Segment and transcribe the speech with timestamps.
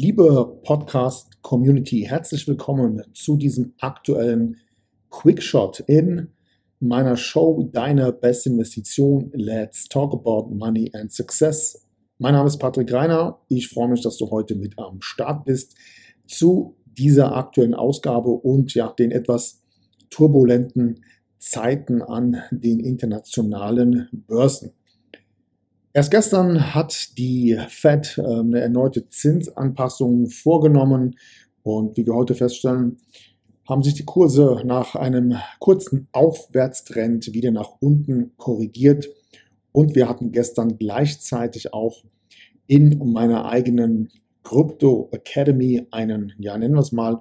[0.00, 4.58] Liebe Podcast-Community, herzlich willkommen zu diesem aktuellen
[5.10, 6.28] Quickshot in
[6.78, 9.32] meiner Show Deine beste Investition.
[9.34, 11.84] Let's talk about money and success.
[12.18, 13.40] Mein Name ist Patrick Reiner.
[13.48, 15.76] Ich freue mich, dass du heute mit am Start bist
[16.28, 19.64] zu dieser aktuellen Ausgabe und ja, den etwas
[20.10, 21.02] turbulenten
[21.40, 24.77] Zeiten an den internationalen Börsen.
[25.94, 31.16] Erst gestern hat die Fed ähm, eine erneute Zinsanpassung vorgenommen.
[31.62, 32.98] Und wie wir heute feststellen,
[33.68, 39.08] haben sich die Kurse nach einem kurzen Aufwärtstrend wieder nach unten korrigiert.
[39.72, 42.04] Und wir hatten gestern gleichzeitig auch
[42.66, 44.10] in meiner eigenen
[44.44, 47.20] Crypto Academy einen, ja nennen wir es mal,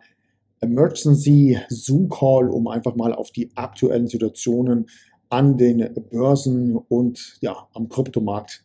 [0.59, 4.87] Emergency Zoom Call, um einfach mal auf die aktuellen Situationen
[5.29, 8.63] an den Börsen und ja, am Kryptomarkt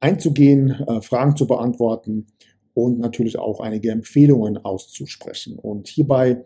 [0.00, 2.26] einzugehen, äh, Fragen zu beantworten
[2.74, 5.58] und natürlich auch einige Empfehlungen auszusprechen.
[5.58, 6.44] Und hierbei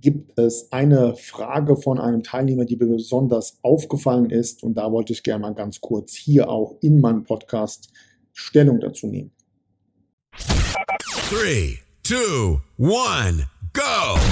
[0.00, 4.62] gibt es eine Frage von einem Teilnehmer, die besonders aufgefallen ist.
[4.64, 7.90] Und da wollte ich gerne mal ganz kurz hier auch in meinem Podcast
[8.32, 9.30] Stellung dazu nehmen.
[11.30, 13.46] 3, 2, 1.
[13.72, 14.31] go.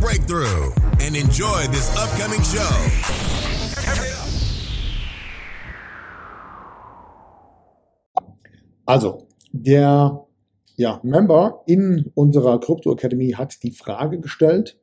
[0.00, 2.60] breakthrough and enjoy this upcoming show.
[8.84, 10.26] Also, der
[10.76, 14.78] ja, Member in unserer Crypto Academy hat die Frage gestellt,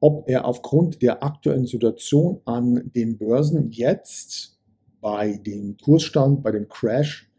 [0.00, 4.58] ob er aufgrund der aktuellen Situation an den Börsen jetzt
[5.00, 7.30] bei dem Kursstand, bei dem Crash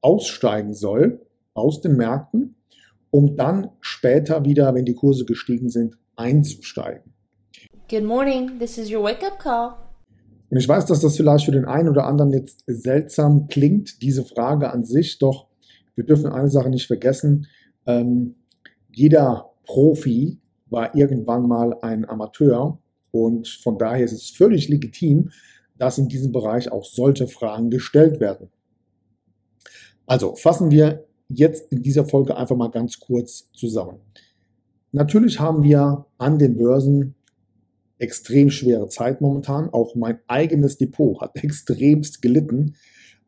[0.00, 1.20] aussteigen soll
[1.54, 2.56] aus den Märkten
[3.16, 7.12] um dann später wieder, wenn die Kurse gestiegen sind, einzusteigen.
[7.88, 9.74] Good morning, this is your wake-up call.
[10.50, 14.24] Und ich weiß, dass das vielleicht für den einen oder anderen jetzt seltsam klingt, diese
[14.24, 15.46] Frage an sich, doch
[15.94, 17.46] wir dürfen eine Sache nicht vergessen.
[17.86, 18.36] Ähm,
[18.92, 22.78] jeder Profi war irgendwann mal ein Amateur
[23.10, 25.30] und von daher ist es völlig legitim,
[25.78, 28.50] dass in diesem Bereich auch solche Fragen gestellt werden.
[30.06, 34.00] Also fassen wir jetzt in dieser Folge einfach mal ganz kurz zusammen.
[34.92, 37.14] Natürlich haben wir an den Börsen
[37.98, 39.70] extrem schwere Zeit momentan.
[39.70, 42.76] Auch mein eigenes Depot hat extremst gelitten.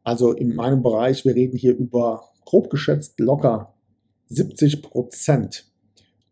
[0.02, 3.74] Also in meinem Bereich, wir reden hier über grob geschätzt locker
[4.28, 5.70] 70 Prozent.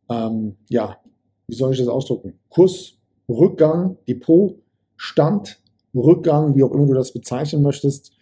[0.08, 0.98] Ähm, ja,
[1.46, 2.38] wie soll ich das ausdrücken?
[2.48, 2.98] Kurs,
[3.28, 4.56] Rückgang, Depot,
[4.96, 5.60] Stand,
[5.94, 8.12] Rückgang, wie auch immer du das bezeichnen möchtest.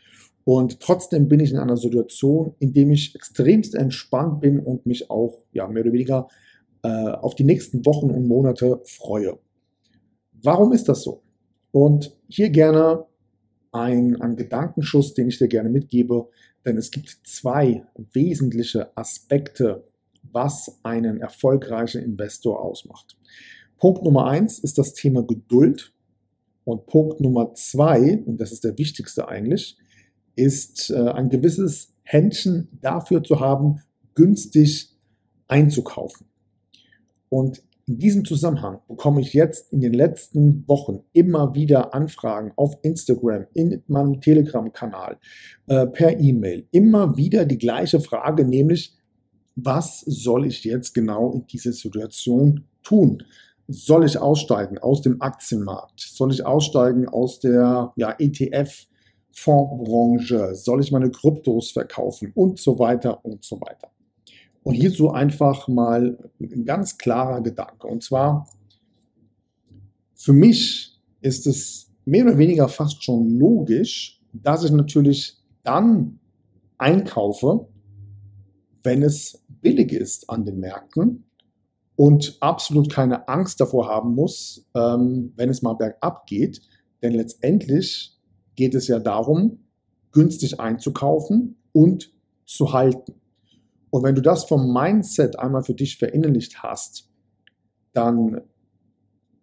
[0.45, 5.11] Und trotzdem bin ich in einer Situation, in dem ich extremst entspannt bin und mich
[5.11, 6.29] auch ja, mehr oder weniger
[6.85, 9.39] äh, auf die nächsten Wochen und Monate freue.
[10.43, 11.23] Warum ist das so?
[11.73, 13.07] Und hier gerne
[13.73, 16.29] ein, ein Gedankenschuss, den ich dir gerne mitgebe,
[16.67, 19.89] denn es gibt zwei wesentliche Aspekte,
[20.31, 23.17] was einen erfolgreichen Investor ausmacht.
[23.79, 25.91] Punkt Nummer eins ist das Thema Geduld.
[26.65, 29.77] Und Punkt Nummer zwei, und das ist der wichtigste eigentlich,
[30.37, 33.81] ist äh, ein gewisses Händchen dafür zu haben,
[34.15, 34.91] günstig
[35.49, 36.27] einzukaufen.
[37.35, 42.79] Und in diesem Zusammenhang bekomme ich jetzt in den letzten Wochen immer wieder Anfragen auf
[42.83, 45.19] Instagram, in meinem Telegram-Kanal,
[45.67, 46.69] äh, per E-Mail.
[46.71, 48.95] Immer wieder die gleiche Frage, nämlich,
[49.57, 53.25] was soll ich jetzt genau in dieser Situation tun?
[53.67, 55.99] Soll ich aussteigen aus dem Aktienmarkt?
[55.99, 58.87] Soll ich aussteigen aus der ja, ETF?
[59.33, 63.91] Fondsbranche, soll ich meine Kryptos verkaufen und so weiter und so weiter.
[64.65, 67.87] Und hierzu einfach mal ein ganz klarer Gedanke.
[67.87, 68.49] Und zwar,
[70.15, 76.19] für mich ist es mehr oder weniger fast schon logisch, dass ich natürlich dann
[76.79, 77.69] einkaufe,
[78.83, 81.25] wenn es billig ist an den Märkten
[81.97, 86.63] und absolut keine Angst davor haben muss, ähm, wenn es mal bergab geht.
[87.03, 88.19] Denn letztendlich
[88.57, 89.59] geht es ja darum,
[90.13, 92.13] günstig einzukaufen und
[92.47, 93.15] zu halten.
[93.95, 97.09] Und wenn du das vom Mindset einmal für dich verinnerlicht hast,
[97.93, 98.41] dann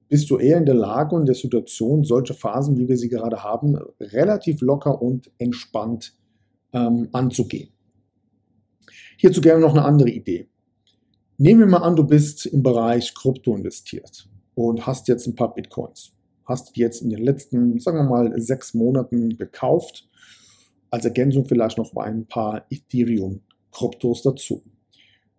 [0.09, 3.45] bist du eher in der Lage und der Situation, solche Phasen, wie wir sie gerade
[3.45, 6.17] haben, relativ locker und entspannt
[6.73, 7.69] ähm, anzugehen.
[9.15, 10.49] Hierzu gerne noch eine andere Idee.
[11.37, 15.55] Nehmen wir mal an, du bist im Bereich Krypto investiert und hast jetzt ein paar
[15.55, 16.11] Bitcoins.
[16.43, 20.09] Hast jetzt in den letzten, sagen wir mal, sechs Monaten gekauft.
[20.89, 22.65] Als Ergänzung vielleicht noch ein paar
[23.71, 24.63] Ethereum-Kryptos dazu.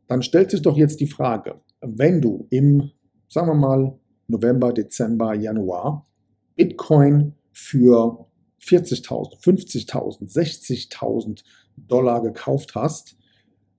[0.08, 2.90] Dann stellt sich doch jetzt die Frage, wenn du im,
[3.29, 3.99] sagen wir mal,
[4.29, 6.06] November, Dezember, Januar
[6.55, 8.26] Bitcoin für
[8.61, 11.43] 40.000, 50.000, 60.000
[11.76, 13.17] Dollar gekauft hast,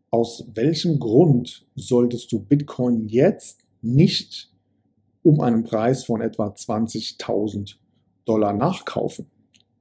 [0.09, 4.51] aus welchem Grund solltest du Bitcoin jetzt nicht
[5.23, 7.75] um einen Preis von etwa 20.000
[8.25, 9.29] Dollar nachkaufen?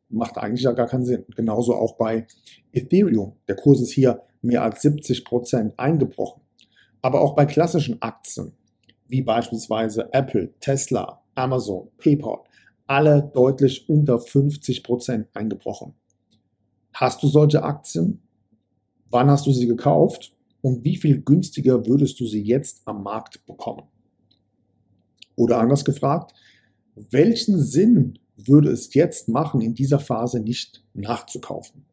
[0.08, 1.24] Macht eigentlich ja gar keinen Sinn.
[1.34, 2.26] Genauso auch bei
[2.72, 3.36] Ethereum.
[3.48, 6.42] Der Kurs ist hier mehr als 70 Prozent eingebrochen.
[7.00, 8.52] Aber auch bei klassischen Aktien,
[9.08, 12.40] wie beispielsweise Apple, Tesla, Amazon, PayPal,
[12.86, 15.94] alle deutlich unter 50 Prozent eingebrochen.
[16.92, 18.20] Hast du solche Aktien?
[19.10, 20.34] Wann hast du sie gekauft?
[20.60, 23.84] Und wie viel günstiger würdest du sie jetzt am Markt bekommen?
[25.34, 26.34] Oder anders gefragt,
[26.94, 31.84] welchen Sinn würde es jetzt machen, in dieser Phase nicht nachzukaufen?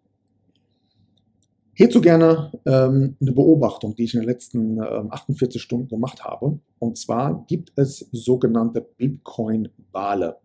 [1.80, 6.60] Hierzu gerne ähm, eine Beobachtung, die ich in den letzten ähm, 48 Stunden gemacht habe.
[6.78, 10.36] Und zwar gibt es sogenannte Bitcoin-Wale.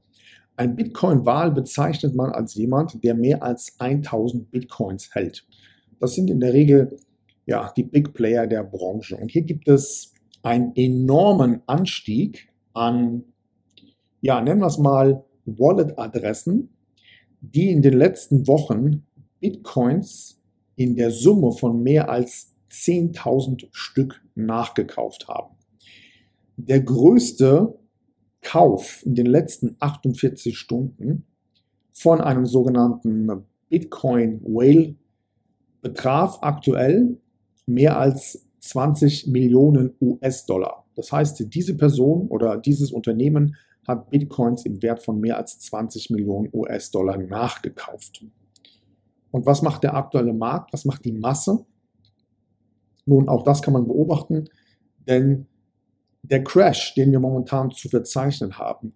[0.55, 5.45] Ein Bitcoin-Wal bezeichnet man als jemand, der mehr als 1000 Bitcoins hält.
[5.99, 6.97] Das sind in der Regel
[7.47, 9.17] ja, die Big Player der Branche.
[9.17, 10.13] Und hier gibt es
[10.45, 13.25] einen enormen Anstieg an,
[14.21, 16.69] ja, nennen wir es mal Wallet-Adressen,
[17.41, 19.05] die in den letzten Wochen
[19.41, 20.41] Bitcoins
[20.77, 25.55] in der Summe von mehr als 10.000 Stück nachgekauft haben.
[26.57, 27.79] Der größte
[28.41, 31.27] Kauf in den letzten 48 Stunden
[31.93, 34.97] von einem sogenannten Bitcoin Whale
[35.81, 37.19] betraf aktuell
[37.67, 40.85] mehr als 20 Millionen US-Dollar.
[40.95, 43.57] Das heißt, diese Person oder dieses Unternehmen
[43.87, 48.25] hat Bitcoins im Wert von mehr als 20 Millionen US-Dollar nachgekauft.
[49.35, 50.73] Und was macht der aktuelle Markt?
[50.73, 51.67] Was macht die Masse?
[53.05, 54.49] Nun, auch das kann man beobachten,
[55.09, 55.49] denn
[56.23, 58.95] der Crash, den wir momentan zu verzeichnen haben,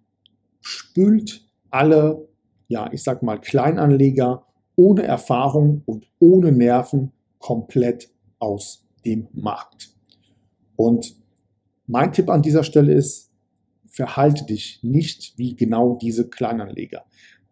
[0.61, 2.25] spült alle,
[2.69, 4.45] ja, ich sag mal, Kleinanleger
[4.77, 8.09] ohne Erfahrung und ohne Nerven komplett
[8.39, 9.89] aus dem Markt.
[10.77, 11.17] Und
[11.85, 13.29] mein Tipp an dieser Stelle ist,
[13.87, 17.03] verhalte dich nicht wie genau diese Kleinanleger.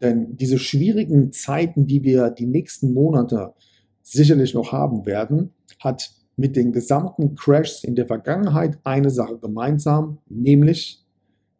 [0.01, 3.53] Denn diese schwierigen Zeiten, die wir die nächsten Monate
[4.03, 10.19] sicherlich noch haben werden, hat mit den gesamten Crashs in der Vergangenheit eine Sache gemeinsam,
[10.29, 11.03] nämlich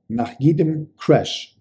[0.08, 1.58] nach jedem Crash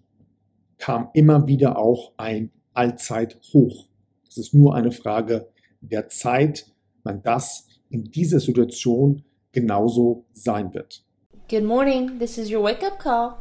[0.78, 3.88] kam immer wieder auch ein Allzeithoch.
[4.28, 5.48] Es ist nur eine Frage
[5.80, 6.66] der Zeit,
[7.02, 11.02] wann das in dieser Situation genauso sein wird.
[11.48, 13.36] Good morning, this is your wake-up call.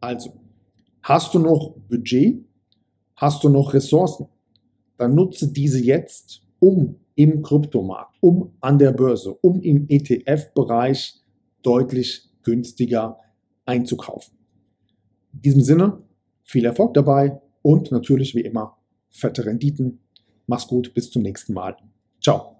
[0.00, 0.32] Also,
[1.02, 2.44] hast du noch Budget?
[3.20, 4.28] Hast du noch Ressourcen?
[4.96, 11.20] Dann nutze diese jetzt, um im Kryptomarkt, um an der Börse, um im ETF-Bereich
[11.62, 13.18] deutlich günstiger
[13.66, 14.38] einzukaufen.
[15.34, 16.02] In diesem Sinne,
[16.44, 18.78] viel Erfolg dabei und natürlich wie immer
[19.10, 20.00] fette Renditen.
[20.46, 21.76] Mach's gut, bis zum nächsten Mal.
[22.22, 22.59] Ciao.